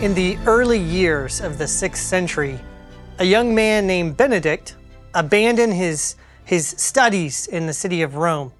[0.00, 2.58] In the early years of the 6th century,
[3.18, 4.76] a young man named Benedict
[5.14, 6.14] abandoned his,
[6.44, 8.52] his studies in the city of Rome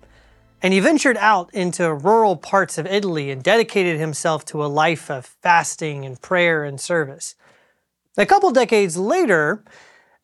[0.62, 5.10] and he ventured out into rural parts of Italy and dedicated himself to a life
[5.10, 7.36] of fasting and prayer and service.
[8.16, 9.62] A couple decades later,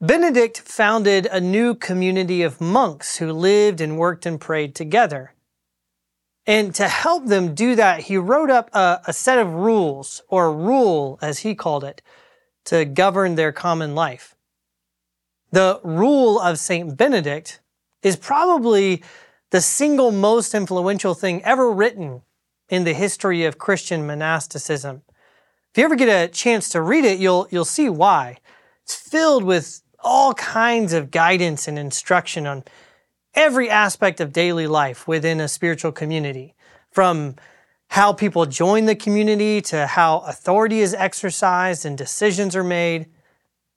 [0.00, 5.32] Benedict founded a new community of monks who lived and worked and prayed together.
[6.46, 10.54] And to help them do that, he wrote up a, a, set of rules, or
[10.54, 12.02] rule as he called it,
[12.66, 14.36] to govern their common life.
[15.52, 16.96] The rule of St.
[16.96, 17.60] Benedict
[18.02, 19.02] is probably
[19.50, 22.22] the single most influential thing ever written
[22.68, 25.02] in the history of Christian monasticism.
[25.70, 28.38] If you ever get a chance to read it, you'll, you'll see why.
[28.82, 32.64] It's filled with all kinds of guidance and instruction on
[33.34, 36.54] every aspect of daily life within a spiritual community,
[36.90, 37.36] from
[37.88, 43.06] how people join the community to how authority is exercised and decisions are made.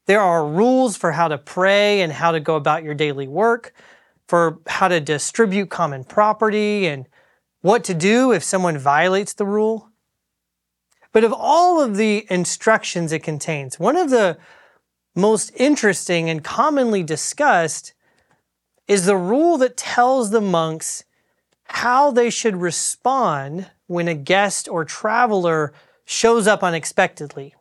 [0.06, 3.74] There are rules for how to pray and how to go about your daily work,
[4.28, 7.08] for how to distribute common property and
[7.62, 9.90] what to do if someone violates the rule.
[11.12, 14.38] But of all of the instructions it contains, one of the
[15.16, 17.94] most interesting and commonly discussed
[18.88, 21.04] is the rule that tells the monks
[21.66, 25.74] how they should respond when a guest or traveler
[26.06, 27.54] shows up unexpectedly.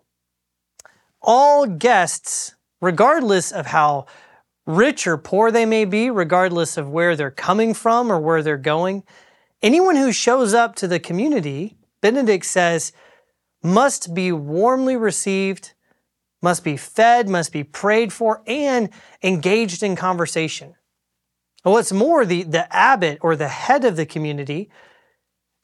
[1.20, 4.06] All guests, regardless of how
[4.66, 8.56] rich or poor they may be, regardless of where they're coming from or where they're
[8.56, 9.02] going,
[9.62, 12.92] anyone who shows up to the community, Benedict says,
[13.62, 15.72] must be warmly received,
[16.40, 18.90] must be fed, must be prayed for, and
[19.24, 20.75] engaged in conversation.
[21.72, 24.70] What's more, the, the abbot or the head of the community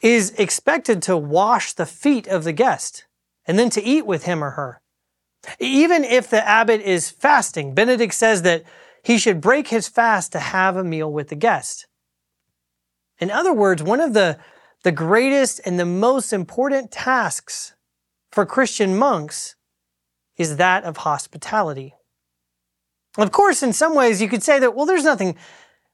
[0.01, 3.07] is expected to wash the feet of the guest
[3.47, 4.83] and then to eat with him or her.
[5.61, 8.65] Even if the abbot is fasting, Benedict says that
[9.05, 11.87] he should break his fast to have a meal with the guest.
[13.21, 14.39] In other words, one of the,
[14.83, 17.75] the greatest and the most important tasks
[18.33, 19.55] for Christian monks
[20.37, 21.95] is that of hospitality.
[23.19, 25.37] Of course, in some ways, you could say that, well, there's nothing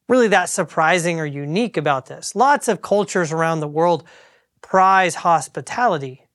[0.08, 2.34] really that surprising or unique about this.
[2.34, 4.04] Lots of cultures around the world
[4.60, 6.26] prize hospitality.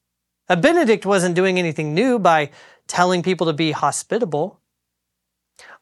[0.47, 2.51] A Benedict wasn't doing anything new by
[2.87, 4.59] telling people to be hospitable.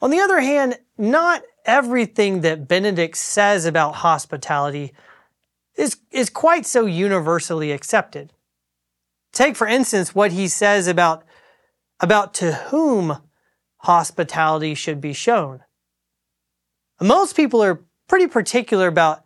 [0.02, 4.94] On the other hand, not everything that Benedict says about hospitality
[5.76, 8.34] is, is quite so universally accepted.
[9.32, 11.24] Take, for instance, what he says about,
[12.00, 13.18] about to whom
[13.78, 15.62] hospitality should be shown.
[17.02, 19.24] Most people are pretty particular about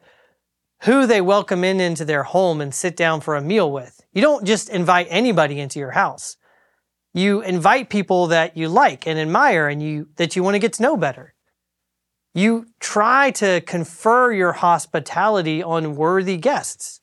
[0.84, 4.02] who they welcome in into their home and sit down for a meal with.
[4.14, 6.38] You don't just invite anybody into your house.
[7.14, 10.74] You invite people that you like and admire and you that you want to get
[10.74, 11.34] to know better.
[12.34, 17.02] You try to confer your hospitality on worthy guests.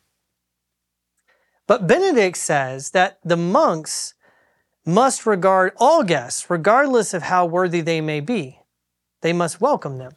[1.66, 4.14] But Benedict says that the monks
[4.84, 8.58] must regard all guests, regardless of how worthy they may be.
[9.20, 10.12] They must welcome them.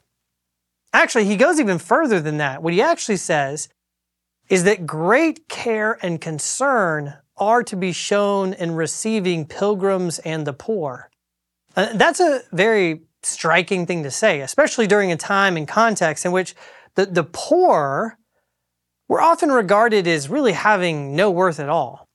[0.96, 2.64] Actually, he goes even further than that.
[2.64, 3.68] What he actually says
[4.50, 10.54] is that great care and concern are to be shown in receiving pilgrims and the
[10.54, 11.10] poor.
[11.76, 16.32] Uh, that's a very striking thing to say, especially during a time and context in
[16.32, 16.56] which
[16.96, 18.18] the, the poor
[19.10, 22.08] were often regarded as really having no worth at all.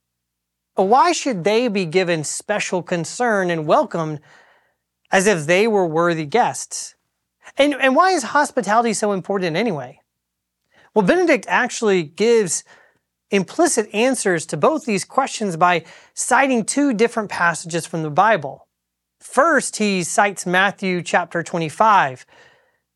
[0.74, 4.20] Why should they be given special concern and welcomed
[5.12, 6.94] as if they were worthy guests?
[7.56, 10.00] And, and why is hospitality so important anyway?
[10.94, 12.64] Well, Benedict actually gives
[13.30, 15.84] implicit answers to both these questions by
[16.14, 18.66] citing two different passages from the Bible.
[19.20, 22.26] First, he cites Matthew chapter 25,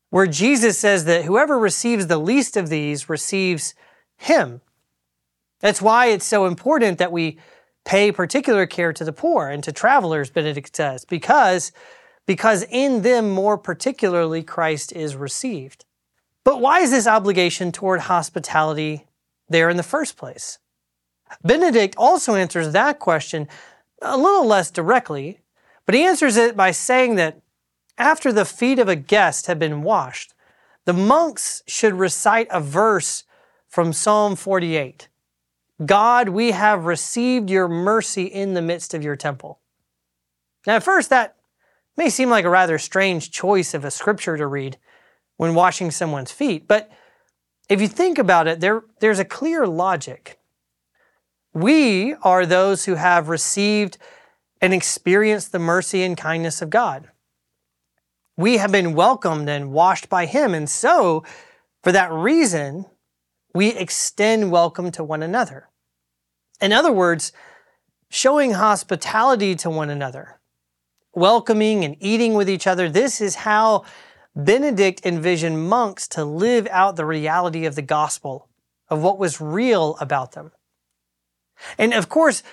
[0.09, 3.75] where Jesus says that whoever receives the least of these receives
[4.17, 4.61] him.
[5.61, 7.39] That's why it's so important that we
[7.85, 11.71] pay particular care to the poor and to travelers, Benedict says, because
[12.25, 15.85] because in them more particularly Christ is received.
[16.43, 19.07] But why is this obligation toward hospitality
[19.49, 20.59] there in the first place?
[21.43, 23.47] Benedict also answers that question
[24.01, 25.39] a little less directly,
[25.85, 27.41] but he answers it by saying that
[27.97, 30.33] after the feet of a guest have been washed,
[30.85, 33.23] the monks should recite a verse
[33.67, 35.07] from Psalm 48.
[35.85, 39.59] God, we have received your mercy in the midst of your temple.
[40.65, 41.35] Now, at first, that
[41.97, 44.77] may seem like a rather strange choice of a scripture to read
[45.37, 46.89] when washing someone's feet, but
[47.67, 50.39] if you think about it, there, there's a clear logic.
[51.53, 53.97] We are those who have received
[54.61, 57.09] and experienced the mercy and kindness of God.
[58.37, 61.23] We have been welcomed and washed by Him, and so,
[61.83, 62.85] for that reason,
[63.53, 65.69] we extend welcome to one another.
[66.61, 67.31] In other words,
[68.09, 70.39] showing hospitality to one another,
[71.15, 72.89] welcoming and eating with each other.
[72.89, 73.83] This is how
[74.35, 78.49] Benedict envisioned monks to live out the reality of the gospel,
[78.89, 80.51] of what was real about them.
[81.77, 82.43] And of course,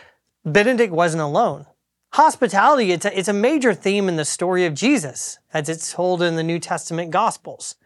[0.45, 1.67] Benedict wasn't alone.
[2.13, 6.23] Hospitality, it's a, it's a major theme in the story of Jesus, as it's told
[6.23, 7.77] in the New Testament Gospels.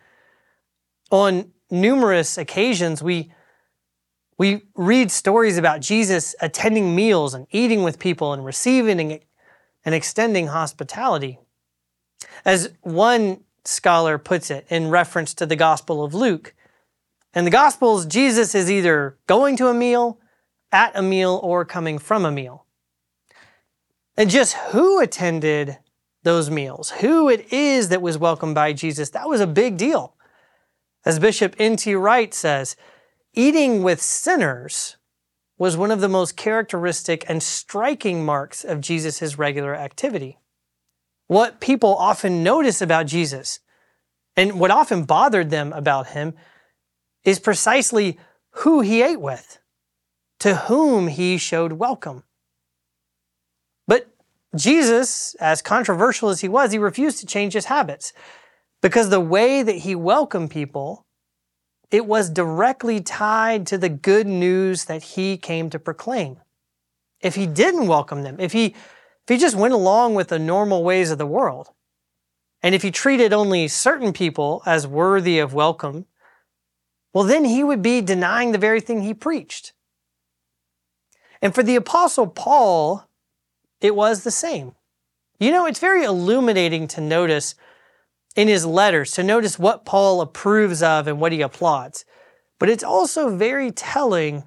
[1.11, 3.33] On numerous occasions, we,
[4.37, 9.21] we read stories about Jesus attending meals and eating with people and receiving
[9.87, 11.39] and extending hospitality.
[12.45, 16.55] As one scholar puts it in reference to the Gospel of Luke,
[17.35, 20.19] in the Gospels, Jesus is either going to a meal,
[20.73, 22.65] at a meal, or coming from a meal.
[24.17, 25.79] And just who attended
[26.23, 30.15] those meals, who it is that was welcomed by Jesus, that was a big deal.
[31.05, 31.95] As Bishop N.T.
[31.95, 32.75] Wright says,
[33.35, 34.97] eating with sinners
[35.59, 40.39] was one of the most characteristic and striking marks of Jesus' regular activity.
[41.29, 43.61] What people often notice about Jesus
[44.37, 46.35] and what often bothered them about him
[47.25, 48.19] is precisely
[48.51, 49.59] who he ate with,
[50.41, 52.23] to whom he showed welcome.
[53.89, 54.09] But
[54.55, 58.13] Jesus, as controversial as he was, he refused to change his habits.
[58.83, 61.06] Because the way that he welcomed people,
[61.91, 66.39] it was directly tied to the good news that he came to proclaim.
[67.21, 70.83] If he didn't welcome them, if he, if he just went along with the normal
[70.83, 71.71] ways of the world,
[72.63, 76.07] and if he treated only certain people as worthy of welcome,
[77.13, 79.73] well, then he would be denying the very thing he preached.
[81.41, 83.09] And for the Apostle Paul,
[83.81, 84.75] it was the same.
[85.39, 87.55] You know, it's very illuminating to notice
[88.37, 92.05] in his letters to notice what Paul approves of and what he applauds.
[92.59, 94.45] But it's also very telling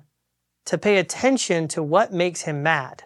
[0.66, 3.04] to pay attention to what makes him mad.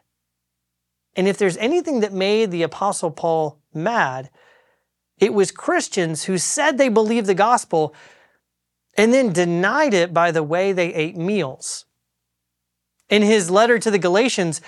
[1.16, 4.30] And if there's anything that made the Apostle Paul mad,
[5.18, 7.96] it was Christians who said they believed the gospel
[8.98, 11.86] and then denied it by the way they ate meals.
[13.10, 14.62] In his letter to the Galatians,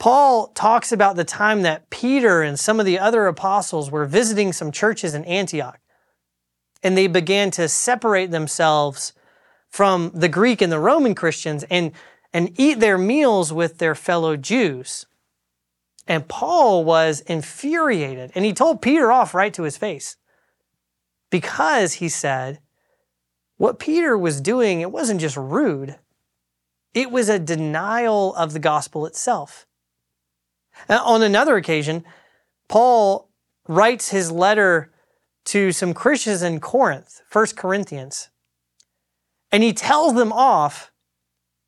[0.00, 4.50] Paul talks about the time that Peter and some of the other apostles were visiting
[4.50, 5.78] some churches in Antioch,
[6.82, 9.12] and they began to separate themselves
[9.68, 11.92] from the Greek and the Roman Christians and,
[12.32, 15.04] and eat their meals with their fellow Jews.
[16.06, 20.16] And Paul was infuriated, and he told Peter off right to his face
[21.28, 22.60] because he said,
[23.58, 25.98] what Peter was doing, it wasn't just rude,
[26.94, 29.66] it was a denial of the gospel itself.
[30.88, 32.04] Uh, on another occasion,
[32.68, 33.30] Paul
[33.68, 34.92] writes his letter
[35.46, 38.30] to some Christians in Corinth, 1 Corinthians,
[39.52, 40.90] and he tells them off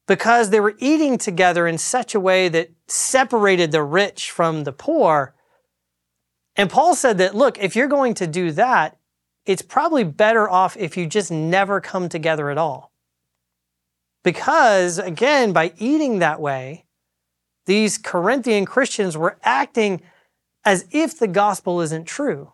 [0.07, 4.73] because they were eating together in such a way that separated the rich from the
[4.73, 5.35] poor.
[6.57, 8.99] And Paul said that, look, if you're going to do that,
[9.47, 12.93] it's probably better off if you just never come together at all.
[14.23, 16.85] Because, again, by eating that way,
[17.67, 20.03] these Corinthian Christians were acting
[20.65, 22.53] as if the gospel isn't true.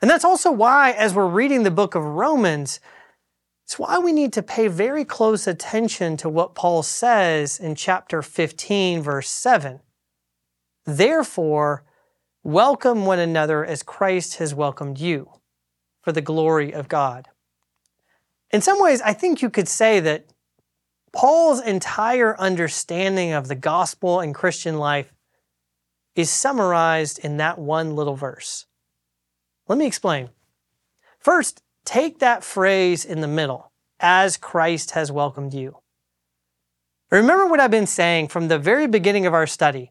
[0.00, 2.80] And that's also why, as we're reading the book of Romans,
[3.64, 8.20] it's why we need to pay very close attention to what Paul says in chapter
[8.20, 9.80] 15, verse 7.
[10.84, 11.84] Therefore,
[12.42, 15.30] welcome one another as Christ has welcomed you
[16.02, 17.28] for the glory of God.
[18.50, 20.26] In some ways, I think you could say that
[21.12, 25.12] Paul's entire understanding of the gospel and Christian life
[26.14, 28.66] is summarized in that one little verse.
[29.68, 30.30] Let me explain.
[31.18, 35.78] First, take that phrase in the middle, as Christ has welcomed you.
[37.10, 39.90] Remember what I've been saying from the very beginning of our study.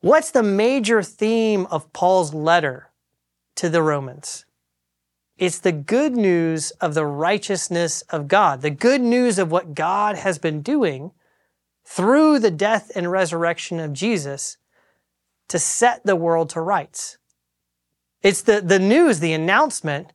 [0.00, 2.90] What's the major theme of Paul's letter
[3.56, 4.44] to the Romans?
[5.38, 10.16] It's the good news of the righteousness of God, the good news of what God
[10.16, 11.12] has been doing
[11.84, 14.56] through the death and resurrection of Jesus
[15.48, 17.18] to set the world to rights.
[18.22, 20.12] It's the, the news, the announcement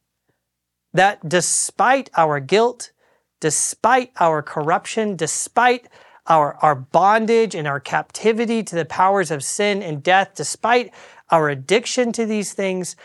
[0.91, 2.91] that despite our guilt,
[3.39, 5.87] despite our corruption, despite
[6.27, 10.91] our, our bondage and our captivity to the powers of sin and death, despite
[11.29, 12.95] our addiction to these things,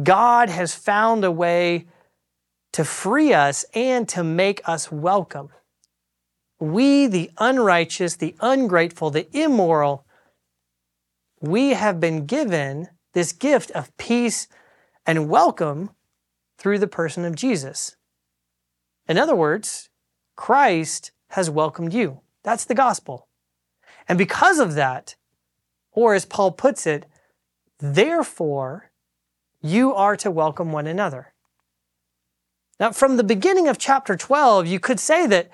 [0.00, 1.86] God has found a way
[2.72, 5.50] to free us and to make us welcome.
[6.58, 10.06] We, the unrighteous, the ungrateful, the immoral,
[11.40, 14.48] we have been given this gift of peace
[15.04, 15.90] and welcome
[16.56, 17.96] through the person of Jesus.
[19.08, 19.90] In other words,
[20.36, 22.20] Christ has welcomed you.
[22.44, 23.28] That's the gospel.
[24.08, 25.16] And because of that,
[25.90, 27.04] or as Paul puts it,
[27.78, 28.91] therefore,
[29.62, 31.32] you are to welcome one another.
[32.80, 35.50] Now, from the beginning of chapter 12, you could say that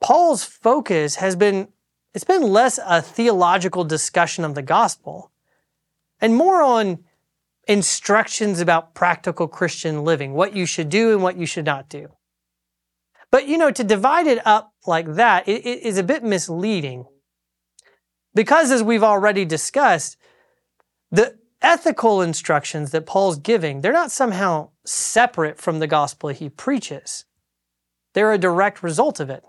[0.00, 1.68] Paul's focus has been
[2.12, 5.30] it's been less a theological discussion of the gospel
[6.20, 7.04] and more on
[7.68, 12.08] instructions about practical Christian living, what you should do and what you should not do.
[13.30, 17.04] But you know, to divide it up like that it, it is a bit misleading.
[18.34, 20.16] Because as we've already discussed,
[21.12, 21.38] the
[21.70, 27.26] ethical instructions that Paul's giving, they're not somehow separate from the gospel he preaches.
[28.12, 29.44] They're a direct result of it.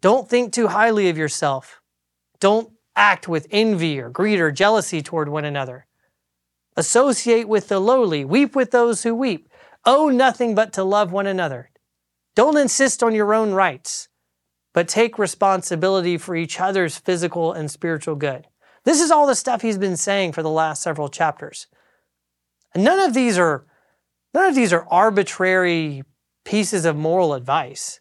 [0.00, 1.82] Don't think too highly of yourself.
[2.38, 5.86] Don't act with envy or greed or jealousy toward one another.
[6.76, 8.24] Associate with the lowly.
[8.24, 9.48] Weep with those who weep.
[9.84, 11.70] Owe nothing but to love one another.
[12.36, 14.08] Don't insist on your own rights,
[14.72, 18.46] but take responsibility for each other's physical and spiritual good.
[18.88, 21.66] This is all the stuff he's been saying for the last several chapters.
[22.74, 23.66] And none of these are
[24.32, 26.04] none of these are arbitrary
[26.46, 28.00] pieces of moral advice.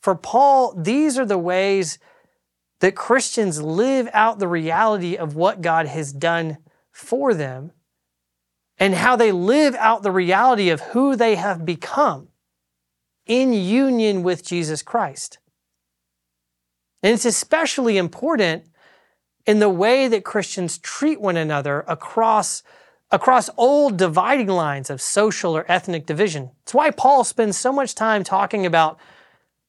[0.00, 2.00] For Paul, these are the ways
[2.80, 6.58] that Christians live out the reality of what God has done
[6.90, 7.70] for them
[8.78, 12.30] and how they live out the reality of who they have become
[13.26, 15.38] in union with Jesus Christ.
[17.00, 18.64] And it's especially important
[19.46, 22.62] in the way that Christians treat one another across,
[23.10, 26.50] across old dividing lines of social or ethnic division.
[26.62, 28.98] It's why Paul spends so much time talking about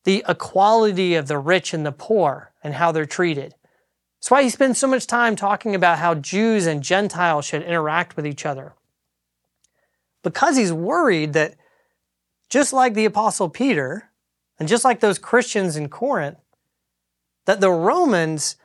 [0.03, 3.56] the equality of the rich and the poor and how they're treated.
[4.20, 8.15] It's why he spends so much time talking about how Jews and Gentiles should interact
[8.15, 8.74] with each other.
[10.24, 11.56] Because he's worried that
[12.50, 14.12] just like the Apostle Peter,
[14.60, 16.38] and just like those Christians in Corinth,
[17.46, 18.56] that the Romans,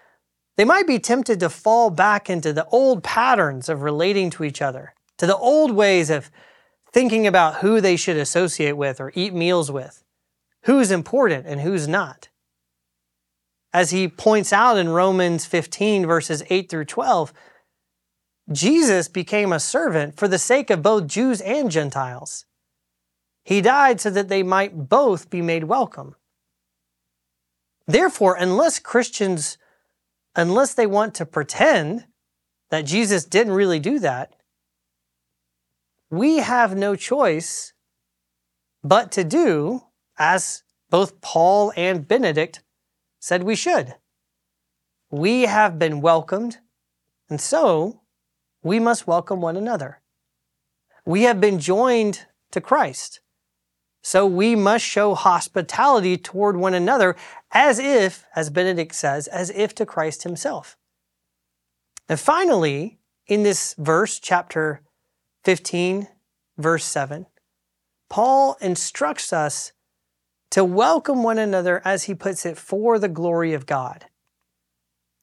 [0.59, 4.61] they might be tempted to fall back into the old patterns of relating to each
[4.61, 6.33] other, to the old ways of
[6.93, 10.03] thinking about who they should associate with or eat meals with,
[10.65, 12.29] who's important and who's not.
[13.73, 17.33] As he points out in Romans 15, verses 8 through 12,
[18.51, 22.47] Jesus became a servant for the sake of both Jews and Gentiles.
[23.45, 26.17] He died so that they might both be made welcome.
[27.87, 29.57] Therefore, unless Christians,
[30.39, 32.07] unless they want to pretend
[32.71, 34.35] that Jesus didn't really do that,
[36.11, 37.73] we have no choice
[38.85, 39.83] but to do
[40.17, 42.63] as both Paul and Benedict
[43.19, 43.97] said we should.
[45.11, 46.59] We have been welcomed,
[47.29, 48.03] and so
[48.63, 50.01] we must welcome one another.
[51.05, 53.21] We have been joined to Christ.
[54.03, 57.17] So we must show hospitality toward one another
[57.51, 60.77] as if, as Benedict says, as if to Christ himself.
[62.09, 64.81] And finally, in this verse, chapter
[65.45, 66.09] 15,
[66.57, 67.27] verse 7,
[68.09, 69.73] Paul instructs us
[70.51, 74.07] to welcome one another, as he puts it, for the glory of God.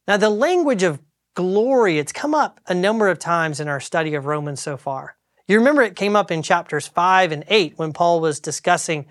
[0.07, 1.01] Now, the language of
[1.33, 5.14] glory, it's come up a number of times in our study of Romans so far.
[5.47, 9.05] You remember it came up in chapters 5 and 8 when Paul was discussing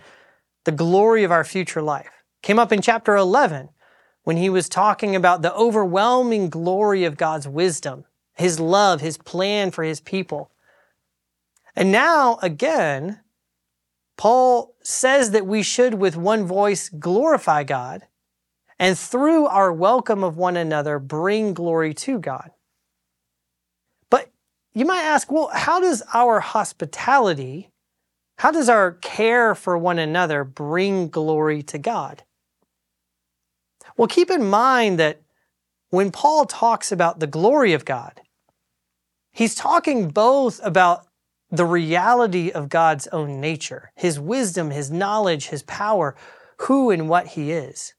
[0.64, 2.10] the glory of our future life.
[2.42, 3.68] Came up in chapter 11
[4.24, 9.70] when he was talking about the overwhelming glory of God's wisdom, his love, his plan
[9.70, 10.50] for his people.
[11.76, 13.20] And now, again,
[14.16, 18.06] Paul says that we should, with one voice, glorify God
[18.78, 22.50] and through our welcome of one another, bring glory to God.
[24.74, 27.70] You might ask, well, how does our hospitality,
[28.38, 32.24] how does our care for one another bring glory to God?
[33.96, 35.22] Well, keep in mind that
[35.90, 38.20] when Paul talks about the glory of God,
[39.30, 41.06] he's talking both about
[41.50, 46.16] the reality of God's own nature, his wisdom, his knowledge, his power,
[46.62, 47.94] who and what he is.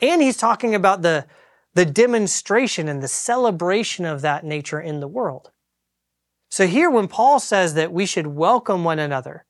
[0.00, 1.26] And he's talking about the,
[1.74, 5.50] the demonstration and the celebration of that nature in the world.
[6.50, 9.44] So here, when Paul says that we should welcome one another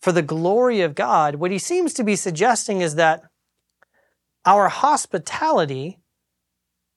[0.00, 3.22] for the glory of God, what he seems to be suggesting is that
[4.46, 5.98] our hospitality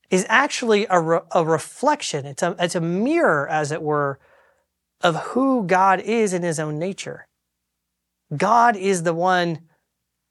[0.09, 4.19] is actually a, re- a reflection, it's a, it's a mirror, as it were,
[5.01, 7.27] of who God is in his own nature.
[8.35, 9.59] God is the one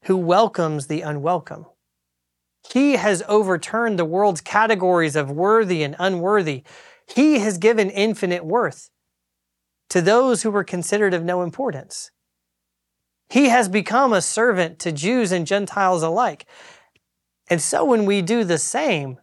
[0.04, 1.66] who welcomes the unwelcome.
[2.72, 6.62] He has overturned the world's categories of worthy and unworthy.
[7.06, 8.88] He has given infinite worth
[9.92, 12.10] to those who were considered of no importance.
[13.28, 16.46] He has become a servant to Jews and Gentiles alike.
[17.50, 19.18] And so when we do the same,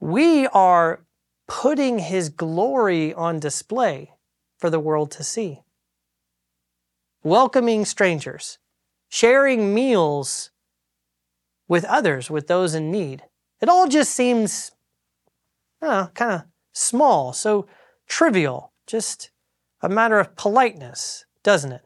[0.00, 1.04] we are
[1.46, 4.14] putting his glory on display
[4.56, 5.60] for the world to see.
[7.22, 8.56] Welcoming strangers,
[9.10, 10.52] sharing meals
[11.68, 13.24] with others, with those in need.
[13.60, 14.70] It all just seems
[15.82, 17.66] uh, kind of small, so
[18.08, 19.30] trivial, just
[19.82, 21.82] a matter of politeness, doesn't it?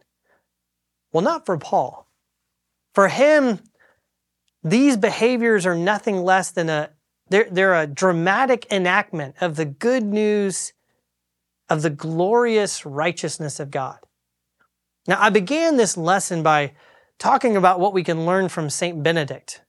[1.12, 2.08] Well, not for Paul.
[2.92, 3.60] For him,
[4.62, 6.90] these behaviors are nothing less than a
[7.28, 10.74] they're, they're a dramatic enactment of the good news
[11.70, 13.98] of the glorious righteousness of God.
[15.06, 16.72] Now, I began this lesson by
[17.18, 19.02] talking about what we can learn from St.
[19.02, 19.62] Benedict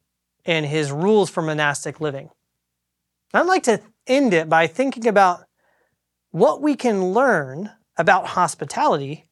[0.45, 2.29] and his rules for monastic living.
[3.33, 5.45] I'd like to end it by thinking about
[6.31, 9.25] what we can learn about hospitality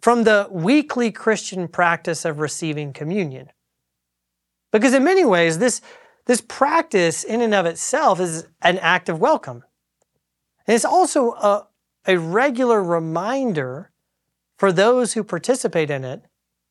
[0.00, 3.48] from the weekly Christian practice of receiving communion.
[4.70, 5.80] Because in many ways, this,
[6.26, 9.64] this practice in and of itself is an act of welcome.
[10.66, 11.68] And it's also a,
[12.06, 13.92] a regular reminder
[14.58, 16.22] for those who participate in it.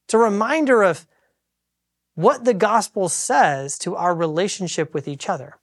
[0.05, 1.07] It's a reminder of
[2.15, 5.59] what the gospel says to our relationship with each other.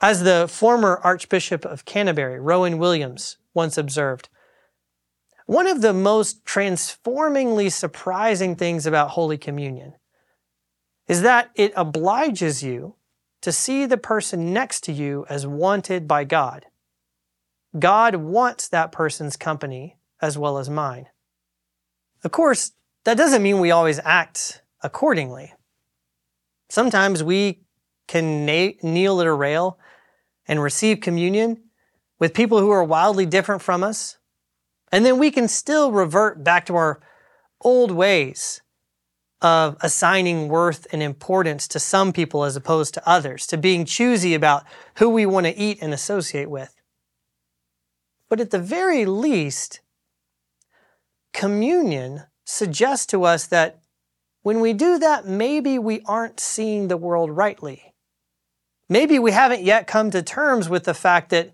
[0.00, 4.28] As the former Archbishop of Canterbury, Rowan Williams, once observed,
[5.46, 9.94] one of the most transformingly surprising things about Holy Communion
[11.08, 12.94] is that it obliges you
[13.42, 16.66] to see the person next to you as wanted by God.
[17.78, 21.06] God wants that person's company as well as mine.
[22.22, 22.72] Of course,
[23.04, 25.52] that doesn't mean we always act accordingly.
[26.68, 27.62] Sometimes we
[28.06, 29.78] can na- kneel at a rail
[30.46, 31.69] and receive communion
[32.20, 34.18] with people who are wildly different from us,
[34.92, 37.00] and then we can still revert back to our
[37.62, 38.60] old ways
[39.42, 44.34] of assigning worth and importance to some people as opposed to others, to being choosy
[44.34, 44.64] about
[44.96, 46.76] who we want to eat and associate with.
[48.28, 49.80] But at the very least,
[51.32, 53.80] communion suggests to us that
[54.42, 57.94] when we do that, maybe we aren't seeing the world rightly.
[58.88, 61.50] Maybe we haven't yet come to terms with the fact that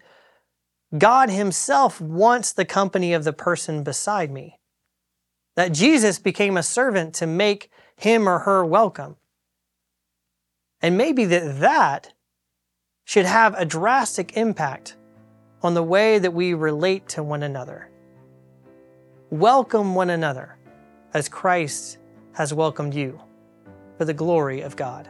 [0.98, 4.58] God Himself wants the company of the person beside me.
[5.56, 9.16] That Jesus became a servant to make him or her welcome.
[10.82, 12.12] And maybe that that
[13.04, 14.96] should have a drastic impact
[15.62, 17.90] on the way that we relate to one another.
[19.30, 20.56] Welcome one another
[21.14, 21.98] as Christ
[22.34, 23.18] has welcomed you
[23.96, 25.08] for the glory of God.